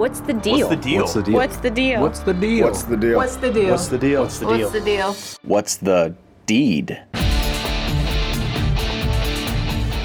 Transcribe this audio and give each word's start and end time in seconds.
What's 0.00 0.20
the 0.20 0.32
deal? 0.32 0.66
What's 0.66 0.76
the 0.76 0.76
deal? 0.76 1.02
What's 1.02 1.12
the 1.12 1.22
deal? 1.22 1.36
What's 1.36 1.58
the 1.58 1.70
deal? 1.70 2.00
What's 2.00 2.20
the 2.22 2.32
deal? 2.32 2.64
What's 2.64 2.84
the 2.84 2.96
deal? 2.96 3.18
What's 3.18 3.36
the 3.36 3.48
deal? 3.50 3.60
What's 3.68 3.88
the 3.88 3.98
deal? 3.98 4.22
What's 4.22 4.38
the 4.38 4.46
deal? 4.46 4.62
What's 4.62 4.72
the 4.72 4.80
deal? 4.80 5.12
What's 5.42 5.76
the 5.76 6.14
Deid? 6.46 7.02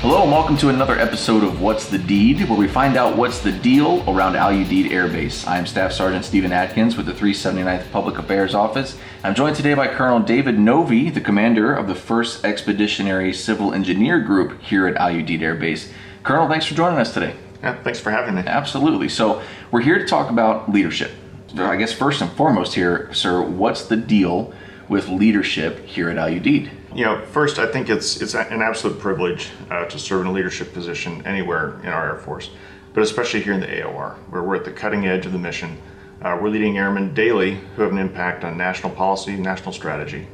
Hello 0.02 0.23
and 0.23 0.31
welcome 0.34 0.58
to 0.58 0.68
another 0.68 1.00
episode 1.00 1.46
of 1.46 1.62
What's 1.62 1.88
the 1.88 1.97
Deid, 1.97 2.50
where 2.50 2.60
we 2.60 2.68
find 2.68 2.97
out 2.97 3.16
what's 3.16 3.39
the 3.39 3.54
deal 3.54 4.04
around 4.10 4.36
Al 4.36 4.52
Udeid 4.52 4.92
Air 4.92 5.08
Base. 5.08 5.47
I 5.47 5.58
am 5.58 5.66
Staff 5.66 5.94
Sergeant 5.94 6.26
Stephen 6.26 6.52
Atkins 6.52 6.98
with 6.98 7.06
the 7.06 7.14
379th 7.14 7.90
Public 7.94 8.18
Affairs 8.18 8.54
Office. 8.54 8.98
I'm 9.24 9.34
joined 9.34 9.56
today 9.56 9.76
by 9.76 9.88
Colonel 9.88 10.20
David 10.20 10.60
Novy, 10.60 11.10
the 11.10 11.22
commander 11.22 11.74
of 11.74 11.88
the 11.88 11.94
1st 11.94 12.44
Expeditionary 12.44 13.32
Civil 13.32 13.74
Engineer 13.74 14.20
Group 14.20 14.62
here 14.62 14.88
at 14.88 14.98
Al 14.98 15.12
Udeid 15.12 15.42
Air 15.42 15.56
Base. 15.56 15.90
Colonel, 16.23 16.50
thanks 16.50 16.66
for 16.66 16.76
joining 16.76 17.00
us 17.00 17.14
today. 17.14 17.34
Yeah, 17.64 17.82
thanks 17.82 18.00
for 18.00 18.12
having 18.12 18.36
me. 18.36 18.44
Absolutely. 18.46 19.09
So, 19.09 19.41
we're 19.76 19.81
here 19.81 19.99
to 19.99 20.05
talk 20.05 20.30
about 20.30 20.71
leadership. 20.71 21.12
I 21.57 21.75
guess 21.75 21.91
first 21.91 22.21
and 22.21 22.31
foremost 22.31 22.75
here, 22.75 23.13
sir, 23.13 23.41
what's 23.41 23.83
the 23.88 23.97
deal 23.97 24.53
with 24.88 25.09
leadership 25.09 25.85
here 25.85 26.09
at 26.09 26.17
Al 26.17 26.29
Udeid? 26.29 26.70
You 26.95 27.03
know, 27.03 27.25
first, 27.25 27.59
I 27.59 27.70
think 27.70 27.89
it's 27.89 28.21
it's 28.21 28.35
an 28.35 28.61
absolute 28.61 28.99
privilege 28.99 29.49
uh, 29.69 29.83
to 29.83 29.99
serve 29.99 30.21
in 30.21 30.27
a 30.27 30.31
leadership 30.31 30.71
position 30.71 31.27
anywhere 31.27 31.77
in 31.83 31.89
our 31.89 32.11
Air 32.11 32.19
Force, 32.19 32.52
but 32.93 33.03
especially 33.03 33.41
here 33.41 33.52
in 33.52 33.59
the 33.59 33.67
AOR, 33.67 34.16
where 34.30 34.43
we're 34.43 34.55
at 34.55 34.63
the 34.63 34.71
cutting 34.71 35.07
edge 35.07 35.25
of 35.25 35.33
the 35.33 35.39
mission. 35.39 35.77
Uh, 36.21 36.39
we're 36.41 36.47
leading 36.47 36.77
airmen 36.77 37.13
daily 37.13 37.55
who 37.75 37.81
have 37.81 37.91
an 37.91 37.97
impact 37.97 38.45
on 38.45 38.57
national 38.57 38.94
policy, 38.94 39.35
national 39.35 39.73
strategy, 39.73 40.25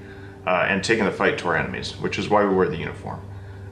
uh, 0.46 0.68
and 0.70 0.84
taking 0.84 1.06
the 1.06 1.12
fight 1.12 1.40
to 1.40 1.48
our 1.48 1.58
enemies, 1.58 1.94
which 1.94 2.20
is 2.20 2.30
why 2.30 2.46
we 2.46 2.54
wear 2.54 2.70
the 2.70 2.78
uniform. 2.78 3.20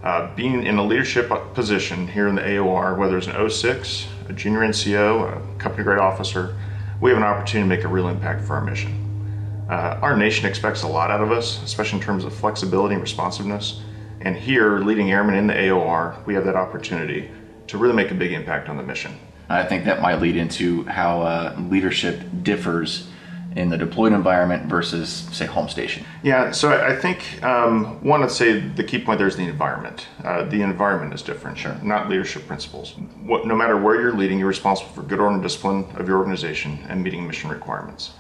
Uh, 0.04 0.34
being 0.36 0.64
in 0.64 0.78
a 0.78 0.84
leadership 0.84 1.30
position 1.54 2.08
here 2.08 2.28
in 2.30 2.36
the 2.36 2.42
AOR, 2.42 2.98
whether 2.98 3.18
it's 3.18 3.28
an 3.28 3.50
06, 3.50 4.08
a 4.30 4.34
junior 4.34 4.60
NCO, 4.60 5.56
a 5.56 5.60
company 5.60 5.84
grade 5.84 6.00
officer, 6.00 6.56
we 7.02 7.10
have 7.10 7.18
an 7.18 7.24
opportunity 7.24 7.70
to 7.70 7.76
make 7.76 7.84
a 7.84 7.88
real 7.88 8.08
impact 8.08 8.46
for 8.46 8.56
our 8.56 8.62
mission. 8.62 9.66
Uh, 9.70 10.00
our 10.02 10.16
nation 10.16 10.46
expects 10.46 10.84
a 10.84 10.88
lot 10.88 11.12
out 11.12 11.22
of 11.22 11.32
us, 11.32 11.62
especially 11.64 12.00
in 12.00 12.06
terms 12.06 12.24
of 12.24 12.34
flexibility 12.34 12.94
and 12.96 13.02
responsiveness. 13.02 13.82
And 14.22 14.38
here, 14.38 14.80
leading 14.80 15.12
airmen 15.12 15.36
in 15.36 15.48
the 15.48 15.54
AOR, 15.54 16.26
we 16.26 16.34
have 16.34 16.46
that 16.46 16.56
opportunity 16.56 17.30
to 17.68 17.78
really 17.78 17.94
make 17.94 18.12
a 18.12 18.16
big 18.16 18.32
impact 18.32 18.70
on 18.70 18.78
the 18.78 18.84
mission. 18.84 19.18
I 19.50 19.64
think 19.64 19.84
that 19.86 20.02
might 20.02 20.22
lead 20.22 20.38
into 20.38 20.84
how 20.86 21.22
uh, 21.22 21.56
leadership 21.70 22.22
differs 22.44 23.10
in 23.56 23.70
the 23.70 23.78
deployed 23.78 24.14
environment 24.14 24.66
versus, 24.68 25.10
say, 25.32 25.46
home 25.46 25.68
station. 25.68 26.06
Yeah, 26.24 26.52
so 26.52 26.70
I 26.72 26.96
think 26.96 27.42
um, 27.44 28.02
one, 28.04 28.22
I'd 28.24 28.32
say 28.32 28.60
the 28.60 28.84
key 28.84 29.00
point 29.00 29.18
there 29.18 29.28
is 29.28 29.36
the 29.36 29.44
environment. 29.46 30.08
Uh, 30.24 30.44
the 30.44 30.62
environment 30.62 31.14
is 31.14 31.22
different, 31.22 31.58
Sure. 31.58 31.76
not 31.82 32.10
leadership 32.10 32.46
principles. 32.48 32.94
What, 33.24 33.48
no 33.48 33.56
matter 33.56 33.76
where 33.78 34.00
you're 34.00 34.14
leading, 34.14 34.38
you're 34.40 34.48
responsible 34.48 34.92
for 34.92 35.02
good 35.02 35.20
order 35.20 35.34
and 35.34 35.44
discipline 35.44 35.86
of 35.96 36.08
your 36.08 36.18
organization 36.18 36.80
and 36.90 37.04
meeting 37.04 37.26
mission 37.26 37.50
requirements. 37.50 38.12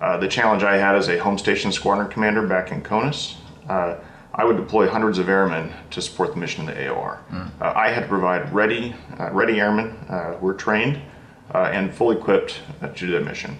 Uh, 0.00 0.18
the 0.18 0.28
challenge 0.28 0.62
I 0.62 0.76
had 0.76 0.94
as 0.94 1.08
a 1.08 1.18
home 1.18 1.38
station 1.38 1.72
squadron 1.72 2.08
commander 2.08 2.46
back 2.46 2.70
in 2.70 2.82
CONUS, 2.82 3.36
uh, 3.68 3.96
I 4.34 4.44
would 4.44 4.58
deploy 4.58 4.86
hundreds 4.88 5.18
of 5.18 5.28
airmen 5.30 5.72
to 5.92 6.02
support 6.02 6.34
the 6.34 6.38
mission 6.38 6.68
in 6.68 6.74
the 6.74 6.80
AOR. 6.82 7.18
Uh, 7.60 7.72
I 7.74 7.88
had 7.88 8.00
to 8.02 8.06
provide 8.08 8.52
ready, 8.52 8.94
uh, 9.18 9.30
ready 9.32 9.58
airmen 9.58 9.96
uh, 10.10 10.34
who 10.34 10.46
were 10.46 10.54
trained 10.54 11.00
uh, 11.54 11.70
and 11.72 11.92
fully 11.94 12.18
equipped 12.18 12.60
uh, 12.82 12.88
to 12.88 13.06
do 13.06 13.12
that 13.12 13.24
mission. 13.24 13.56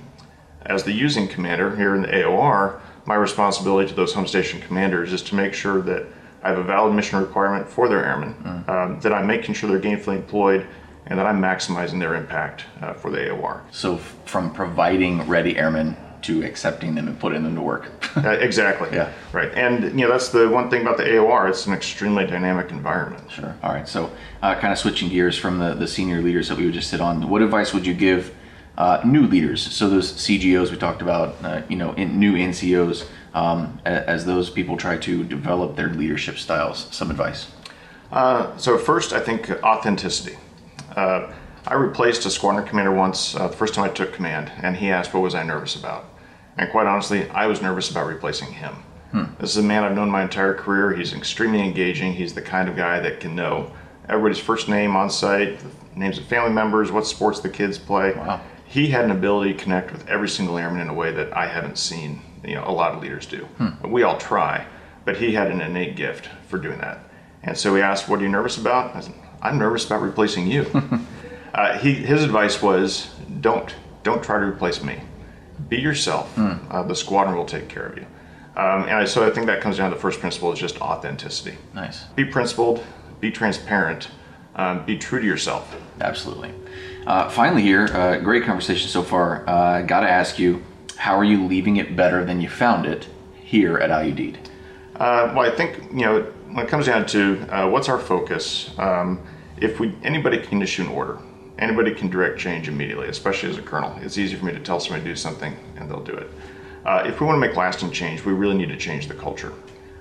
As 0.67 0.83
the 0.83 0.93
using 0.93 1.29
commander 1.29 1.75
here 1.77 1.95
in 1.95 2.03
the 2.03 2.09
AOR, 2.09 2.81
my 3.07 3.15
responsibility 3.15 3.89
to 3.89 3.95
those 3.95 4.13
home 4.13 4.27
station 4.27 4.61
commanders 4.61 5.13
is 5.13 5.23
to 5.23 5.35
make 5.37 5.55
sure 5.55 5.81
that 5.83 6.07
I 6.43 6.49
have 6.51 6.59
a 6.59 6.63
valid 6.65 6.95
mission 6.95 7.21
requirement 7.21 7.69
for 7.69 7.89
their 7.89 8.05
airmen, 8.05 8.65
um, 8.69 9.01
that 9.01 9.13
I'm 9.13 9.27
making 9.27 9.55
sure 9.55 9.71
they're 9.71 9.81
gainfully 9.81 10.17
employed, 10.17 10.67
and 11.07 11.19
that 11.19 11.27
I'm 11.27 11.41
maximizing 11.41 12.01
their 12.01 12.17
impact 12.17 12.65
uh, 12.83 12.95
for 12.95 13.11
the 13.11 13.19
AOR. 13.19 13.61
So, 13.71 13.95
f- 13.95 14.17
from 14.25 14.53
providing 14.53 15.23
ready 15.29 15.57
airmen 15.57 15.97
to 16.23 16.43
accepting 16.45 16.97
them 16.97 17.07
and 17.07 17.19
putting 17.19 17.45
them 17.45 17.55
to 17.55 17.63
work. 17.63 17.91
Uh, 18.17 18.31
exactly. 18.31 18.89
Yeah. 18.95 19.13
Right. 19.31 19.53
And 19.53 20.01
you 20.01 20.07
know 20.07 20.09
that's 20.11 20.31
the 20.31 20.49
one 20.49 20.71
thing 20.71 20.81
about 20.81 20.97
the 20.97 21.03
AOR. 21.03 21.51
It's 21.51 21.67
an 21.67 21.75
extremely 21.75 22.27
dynamic 22.27 22.71
environment. 22.71 23.31
Sure. 23.31 23.55
All 23.63 23.75
right. 23.75 23.87
So, 23.87 24.11
uh, 24.41 24.55
kind 24.55 24.73
of 24.73 24.79
switching 24.79 25.11
gears 25.11 25.37
from 25.37 25.59
the, 25.59 25.75
the 25.75 25.87
senior 25.87 26.23
leaders 26.23 26.49
that 26.49 26.57
we 26.57 26.65
would 26.65 26.73
just 26.73 26.89
sit 26.89 27.03
on, 27.03 27.29
what 27.29 27.43
advice 27.43 27.75
would 27.75 27.87
you 27.87 27.93
give 27.93 28.35
uh, 28.77 29.01
new 29.05 29.27
leaders? 29.27 29.63
So, 29.63 29.89
those 29.89 30.13
CGOs 30.13 30.71
we 30.71 30.77
talked 30.77 31.03
about, 31.03 31.37
uh, 31.45 31.63
you 31.69 31.77
know, 31.77 31.93
in, 31.93 32.19
new 32.19 32.35
NCOs, 32.35 33.07
um, 33.35 33.81
as 33.85 34.25
those 34.25 34.51
people 34.51 34.77
try 34.77 34.97
to 34.99 35.25
develop 35.25 35.77
their 35.77 35.89
leadership 35.91 36.39
styles, 36.39 36.89
some 36.91 37.11
advice. 37.11 37.51
Uh, 38.11 38.57
so 38.57 38.79
first, 38.79 39.13
I 39.13 39.21
think 39.21 39.51
authenticity. 39.63 40.39
Uh, 40.95 41.33
I 41.67 41.75
replaced 41.75 42.25
a 42.25 42.31
squadron 42.31 42.67
commander 42.67 42.93
once, 42.93 43.35
uh, 43.35 43.49
the 43.49 43.57
first 43.57 43.75
time 43.75 43.85
I 43.85 43.89
took 43.89 44.13
command, 44.13 44.53
and 44.63 44.77
he 44.77 44.91
asked, 44.91 45.13
"What 45.13 45.23
was 45.23 45.35
I 45.35 45.43
nervous 45.43 45.75
about?" 45.75 46.05
And 46.57 46.71
quite 46.71 46.87
honestly, 46.87 47.29
I 47.31 47.47
was 47.47 47.61
nervous 47.61 47.91
about 47.91 48.07
replacing 48.07 48.53
him. 48.53 48.77
This 49.39 49.51
is 49.51 49.57
a 49.57 49.63
man 49.63 49.83
I've 49.83 49.95
known 49.95 50.11
my 50.11 50.23
entire 50.23 50.55
career. 50.55 50.93
He's 50.93 51.15
extremely 51.15 51.61
engaging. 51.61 52.13
He's 52.13 52.35
the 52.35 52.43
kind 52.43 52.69
of 52.69 52.77
guy 52.77 53.01
that 53.01 53.21
can 53.21 53.35
know 53.35 53.71
everybody's 54.09 54.39
first 54.39 54.69
name 54.69 54.95
on 54.95 55.11
sight, 55.11 55.59
the 55.59 55.99
names 55.99 56.19
of 56.19 56.25
family 56.27 56.53
members, 56.53 56.93
what 56.93 57.07
sports 57.07 57.41
the 57.41 57.49
kids 57.49 57.79
play. 57.79 58.13
Wow. 58.13 58.41
He 58.67 58.89
had 58.89 59.05
an 59.05 59.11
ability 59.11 59.55
to 59.55 59.59
connect 59.59 59.93
with 59.93 60.07
every 60.09 60.29
single 60.29 60.59
airman 60.59 60.81
in 60.81 60.89
a 60.89 60.95
way 60.95 61.13
that 61.13 61.37
I 61.37 61.47
haven't 61.47 61.79
seen. 61.79 62.21
You 62.45 62.57
know, 62.57 62.65
a 62.67 62.73
lot 62.73 62.95
of 62.95 63.03
leaders 63.03 63.27
do. 63.27 63.49
We 63.85 64.03
all 64.03 64.19
try, 64.19 64.67
but 65.05 65.17
he 65.17 65.33
had 65.35 65.51
an 65.51 65.61
innate 65.61 65.97
gift 65.97 66.29
for 66.49 66.59
doing 66.59 66.79
that. 66.79 66.99
And 67.43 67.57
so 67.57 67.75
he 67.75 67.83
asked, 67.83 68.09
"What 68.09 68.21
are 68.21 68.23
you 68.23 68.29
nervous 68.29 68.57
about?" 68.59 68.95
I 68.95 69.01
said, 69.01 69.15
"I'm 69.41 69.59
nervous 69.59 69.87
about 69.87 70.03
replacing 70.03 70.47
you." 70.49 70.67
uh, 71.55 71.79
he, 71.79 71.95
his 71.95 72.23
advice 72.23 72.61
was, 72.63 73.09
"Don't, 73.41 73.75
don't 74.03 74.23
try 74.23 74.39
to 74.39 74.45
replace 74.47 74.83
me. 74.83 75.01
Be 75.69 75.79
yourself. 75.79 76.37
Uh, 76.39 76.83
the 76.83 76.95
squadron 76.95 77.37
will 77.37 77.47
take 77.47 77.69
care 77.69 77.87
of 77.87 77.97
you." 77.97 78.07
Um, 78.57 78.83
and 78.85 78.93
I, 78.93 79.05
so 79.05 79.27
I 79.27 79.31
think 79.31 79.47
that 79.47 79.61
comes 79.61 79.77
down 79.77 79.91
to 79.91 79.97
the 79.97 80.01
first 80.01 80.19
principle 80.19 80.51
is 80.53 80.59
just 80.59 80.81
authenticity. 80.81 81.59
Nice. 81.75 82.05
Be 82.17 82.25
principled, 82.25 82.83
be 83.21 83.31
transparent, 83.31 84.09
um, 84.57 84.85
be 84.85 84.99
true 84.99 85.21
to 85.21 85.27
yourself. 85.27 85.75
Absolutely. 86.01 86.53
Uh, 87.07 87.29
finally, 87.29 87.63
here, 87.63 87.87
uh, 87.93 88.19
great 88.19 88.43
conversation 88.43 88.89
so 88.89 89.03
far. 89.03 89.49
Uh, 89.49 89.83
Got 89.83 90.01
to 90.01 90.11
ask 90.11 90.39
you, 90.39 90.63
how 90.97 91.17
are 91.17 91.25
you 91.25 91.47
leaving 91.47 91.77
it 91.77 91.95
better 91.95 92.25
than 92.25 92.41
you 92.41 92.49
found 92.49 92.85
it 92.85 93.07
here 93.35 93.79
at 93.79 93.91
Udeid? 93.91 94.37
Uh, 94.97 95.33
well, 95.35 95.41
I 95.41 95.55
think 95.55 95.79
you 95.93 96.05
know 96.05 96.23
when 96.51 96.65
it 96.65 96.69
comes 96.69 96.87
down 96.87 97.07
to 97.07 97.47
uh, 97.55 97.69
what's 97.69 97.89
our 97.89 97.99
focus. 97.99 98.71
Um, 98.79 99.21
if 99.59 99.79
we 99.79 99.95
anybody 100.03 100.39
can 100.39 100.61
issue 100.61 100.83
an 100.83 100.89
order, 100.89 101.19
anybody 101.59 101.95
can 101.95 102.09
direct 102.11 102.39
change 102.39 102.69
immediately, 102.69 103.09
especially 103.09 103.51
as 103.51 103.59
a 103.59 103.63
colonel. 103.63 103.97
It's 104.03 104.19
easy 104.19 104.37
for 104.37 104.45
me 104.45 104.53
to 104.53 104.61
tell 104.61 104.81
somebody 104.81 105.05
to 105.05 105.11
do 105.11 105.17
something 105.17 105.57
and 105.77 105.89
they'll 105.89 106.03
do 106.03 106.13
it. 106.15 106.31
Uh, 106.85 107.03
if 107.07 107.21
we 107.21 107.27
want 107.27 107.37
to 107.37 107.47
make 107.47 107.57
lasting 107.57 107.91
change, 107.91 108.25
we 108.25 108.33
really 108.33 108.57
need 108.57 108.69
to 108.69 108.77
change 108.77 109.09
the 109.09 109.15
culture, 109.15 109.53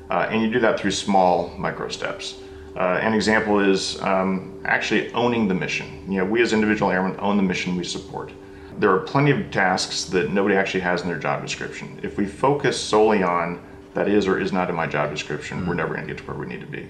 uh, 0.10 0.28
and 0.30 0.42
you 0.42 0.52
do 0.52 0.60
that 0.60 0.80
through 0.80 0.92
small 0.92 1.54
micro 1.58 1.88
steps. 1.90 2.40
Uh, 2.76 3.00
an 3.02 3.14
example 3.14 3.60
is 3.60 4.02
um, 4.02 4.60
actually 4.66 5.12
owning 5.14 5.48
the 5.48 5.54
mission. 5.54 6.04
You 6.12 6.20
know, 6.20 6.26
we 6.26 6.42
as 6.42 6.52
individual 6.52 6.92
airmen 6.92 7.16
own 7.20 7.38
the 7.38 7.44
mission 7.44 7.76
we 7.78 7.86
support. 7.86 8.32
There 8.78 8.92
are 8.92 9.00
plenty 9.00 9.32
of 9.32 9.50
tasks 9.50 10.04
that 10.06 10.32
nobody 10.32 10.56
actually 10.56 10.82
has 10.82 11.02
in 11.02 11.08
their 11.08 11.20
job 11.20 11.42
description. 11.42 11.98
If 12.04 12.18
we 12.18 12.26
focus 12.26 12.80
solely 12.80 13.24
on 13.24 13.62
that 13.94 14.10
is 14.10 14.28
or 14.28 14.42
is 14.42 14.52
not 14.52 14.70
in 14.70 14.76
my 14.76 14.88
job 14.88 15.10
description, 15.10 15.66
we're 15.66 15.74
never 15.74 15.94
going 15.94 16.06
to 16.06 16.14
get 16.14 16.18
to 16.22 16.30
where 16.30 16.38
we 16.38 16.48
need 16.48 16.60
to 16.60 16.68
be. 16.68 16.90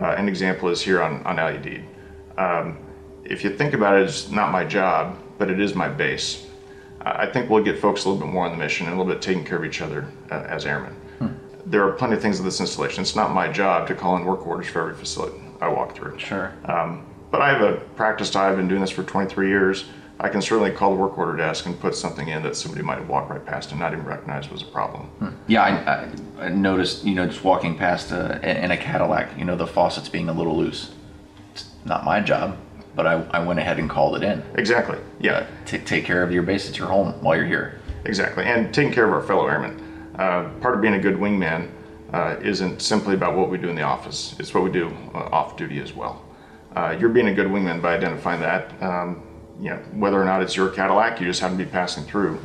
Uh, 0.00 0.06
an 0.18 0.28
example 0.28 0.68
is 0.68 0.82
here 0.82 1.00
on, 1.00 1.22
on 1.22 1.38
Al 1.38 1.52
Udeid. 1.52 1.84
Um, 2.36 2.78
if 3.24 3.44
you 3.44 3.56
think 3.56 3.74
about 3.74 3.96
it, 3.96 4.02
it's 4.02 4.28
not 4.28 4.50
my 4.50 4.64
job, 4.64 5.18
but 5.38 5.48
it 5.48 5.60
is 5.60 5.76
my 5.76 5.88
base. 5.88 6.48
I 7.02 7.26
think 7.26 7.48
we'll 7.48 7.62
get 7.62 7.78
folks 7.78 8.04
a 8.04 8.08
little 8.08 8.26
bit 8.26 8.32
more 8.32 8.44
on 8.44 8.52
the 8.52 8.58
mission 8.58 8.86
and 8.86 8.94
a 8.94 8.98
little 8.98 9.12
bit 9.12 9.22
taking 9.22 9.44
care 9.44 9.58
of 9.58 9.64
each 9.64 9.80
other 9.80 10.06
uh, 10.30 10.44
as 10.48 10.66
airmen. 10.66 10.96
There 11.72 11.82
are 11.88 11.92
plenty 11.92 12.16
of 12.16 12.20
things 12.20 12.38
in 12.38 12.44
this 12.44 12.60
installation. 12.60 13.00
It's 13.00 13.16
not 13.16 13.32
my 13.32 13.50
job 13.50 13.88
to 13.88 13.94
call 13.94 14.14
in 14.16 14.26
work 14.26 14.46
orders 14.46 14.66
for 14.66 14.82
every 14.82 14.94
facility 14.94 15.40
I 15.58 15.68
walk 15.68 15.96
through. 15.96 16.18
Sure. 16.18 16.52
Um, 16.66 17.06
but 17.30 17.40
I 17.40 17.48
have 17.48 17.62
a 17.62 17.76
practice. 17.96 18.36
I've 18.36 18.56
been 18.56 18.68
doing 18.68 18.82
this 18.82 18.90
for 18.90 19.02
23 19.02 19.48
years. 19.48 19.86
I 20.20 20.28
can 20.28 20.42
certainly 20.42 20.70
call 20.70 20.90
the 20.90 21.00
work 21.00 21.16
order 21.16 21.34
desk 21.34 21.64
and 21.64 21.80
put 21.80 21.94
something 21.94 22.28
in 22.28 22.42
that 22.42 22.56
somebody 22.56 22.82
might 22.82 22.98
have 22.98 23.08
walked 23.08 23.30
right 23.30 23.42
past 23.42 23.70
and 23.70 23.80
not 23.80 23.94
even 23.94 24.04
recognize 24.04 24.50
was 24.50 24.60
a 24.60 24.66
problem. 24.66 25.34
Yeah, 25.46 25.62
I, 25.62 26.44
I, 26.44 26.48
noticed, 26.50 27.04
you 27.04 27.14
know, 27.14 27.26
just 27.26 27.42
walking 27.42 27.78
past 27.78 28.12
uh, 28.12 28.38
in 28.42 28.70
a 28.70 28.76
Cadillac, 28.76 29.38
you 29.38 29.46
know, 29.46 29.56
the 29.56 29.66
faucets 29.66 30.10
being 30.10 30.28
a 30.28 30.32
little 30.34 30.54
loose. 30.54 30.92
It's 31.52 31.70
not 31.86 32.04
my 32.04 32.20
job, 32.20 32.58
but 32.94 33.06
I, 33.06 33.22
I 33.30 33.42
went 33.42 33.60
ahead 33.60 33.78
and 33.78 33.88
called 33.88 34.16
it 34.16 34.22
in. 34.22 34.42
Exactly. 34.56 34.98
Yeah. 35.20 35.46
T- 35.64 35.78
take 35.78 36.04
care 36.04 36.22
of 36.22 36.32
your 36.32 36.42
base 36.42 36.68
at 36.68 36.76
your 36.76 36.88
home 36.88 37.14
while 37.22 37.34
you're 37.34 37.46
here. 37.46 37.80
Exactly, 38.04 38.44
and 38.44 38.74
taking 38.74 38.92
care 38.92 39.06
of 39.06 39.12
our 39.14 39.22
fellow 39.22 39.46
airmen. 39.46 39.91
Uh, 40.16 40.48
part 40.60 40.74
of 40.74 40.80
being 40.80 40.94
a 40.94 41.00
good 41.00 41.16
wingman 41.16 41.70
uh, 42.12 42.36
isn't 42.42 42.82
simply 42.82 43.14
about 43.14 43.36
what 43.36 43.50
we 43.50 43.58
do 43.58 43.68
in 43.68 43.74
the 43.74 43.82
office; 43.82 44.34
it's 44.38 44.52
what 44.52 44.62
we 44.62 44.70
do 44.70 44.94
uh, 45.14 45.18
off 45.32 45.56
duty 45.56 45.80
as 45.80 45.92
well. 45.92 46.24
Uh, 46.76 46.96
you're 46.98 47.10
being 47.10 47.28
a 47.28 47.34
good 47.34 47.46
wingman 47.46 47.80
by 47.80 47.94
identifying 47.94 48.40
that. 48.40 48.82
Um, 48.82 49.22
you 49.60 49.70
know, 49.70 49.76
whether 49.92 50.20
or 50.20 50.24
not 50.24 50.42
it's 50.42 50.56
your 50.56 50.70
Cadillac, 50.70 51.20
you 51.20 51.26
just 51.26 51.40
happen 51.40 51.58
to 51.58 51.64
be 51.64 51.70
passing 51.70 52.04
through. 52.04 52.40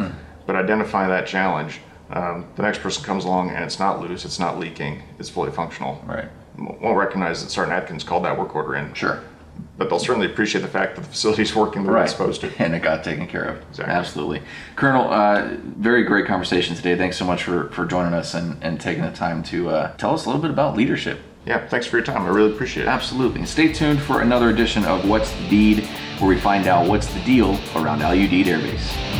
But 0.46 0.56
identify 0.56 1.08
that 1.08 1.28
challenge, 1.28 1.82
um, 2.10 2.46
the 2.56 2.64
next 2.64 2.80
person 2.80 3.04
comes 3.04 3.26
along 3.26 3.50
and 3.50 3.64
it's 3.64 3.80
not 3.80 4.00
loose, 4.00 4.24
it's 4.24 4.40
not 4.40 4.58
leaking, 4.58 5.04
it's 5.20 5.30
fully 5.30 5.52
functional. 5.52 6.02
Right. 6.06 6.30
Won't 6.58 6.98
recognize 6.98 7.44
that 7.44 7.50
Sergeant 7.50 7.74
Atkins 7.74 8.04
called 8.04 8.24
that 8.26 8.38
work 8.38 8.56
order 8.56 8.76
in. 8.76 8.94
Sure. 8.94 9.22
But 9.78 9.90
they'll 9.90 10.00
certainly 10.00 10.26
appreciate 10.26 10.62
the 10.62 10.68
fact 10.68 10.96
that 10.96 11.02
the 11.04 11.08
facility's 11.10 11.56
working 11.56 11.84
the 11.84 11.92
way 11.92 12.04
it's 12.04 12.12
supposed 12.12 12.42
to. 12.42 12.52
And 12.60 12.74
it 12.74 12.82
got 12.82 13.04
taken 13.04 13.28
care 13.28 13.44
of. 13.44 13.58
Exactly. 13.70 13.94
Absolutely. 13.94 14.42
Colonel, 14.76 15.12
uh, 15.12 15.50
very 15.78 16.04
great 16.04 16.26
conversation 16.26 16.76
today. 16.76 16.98
Thanks 16.98 17.18
so 17.18 17.26
much 17.26 17.44
for, 17.44 17.70
for 17.70 17.86
joining 17.86 18.14
us 18.14 18.34
and, 18.34 18.62
and 18.64 18.82
taking 18.82 19.04
the 19.04 19.12
time 19.12 19.44
to 19.44 19.70
uh, 19.70 19.96
tell 19.98 20.14
us 20.14 20.26
a 20.26 20.30
little 20.30 20.42
bit 20.42 20.52
about 20.52 20.76
leadership. 20.76 21.20
Yeah, 21.46 21.66
thanks 21.68 21.88
for 21.88 21.98
your 21.98 22.06
time. 22.06 22.24
I 22.24 22.30
really 22.30 22.52
appreciate 22.52 22.84
it. 22.84 22.90
Absolutely. 22.90 23.40
And 23.40 23.48
stay 23.48 23.72
tuned 23.72 24.02
for 24.02 24.22
another 24.22 24.50
edition 24.50 24.84
of 24.84 25.08
What's 25.08 25.32
the 25.32 25.48
Deid, 25.50 25.86
where 26.20 26.28
we 26.28 26.40
find 26.40 26.68
out 26.68 26.90
what's 26.90 27.08
the 27.14 27.22
deal 27.22 27.58
around 27.76 28.02
Al 28.02 28.14
Udeid 28.14 28.48
Air 28.48 28.60
Base. 28.60 29.17